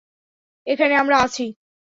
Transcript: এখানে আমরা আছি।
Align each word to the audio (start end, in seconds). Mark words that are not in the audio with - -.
এখানে 0.67 0.93
আমরা 0.95 1.17
আছি। 1.17 1.45